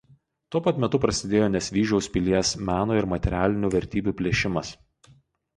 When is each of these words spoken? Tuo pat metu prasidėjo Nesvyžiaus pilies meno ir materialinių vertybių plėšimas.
Tuo 0.53 0.61
pat 0.67 0.79
metu 0.85 0.99
prasidėjo 1.03 1.49
Nesvyžiaus 1.57 2.07
pilies 2.15 2.55
meno 2.71 2.97
ir 3.03 3.09
materialinių 3.15 3.73
vertybių 3.79 4.15
plėšimas. 4.23 4.77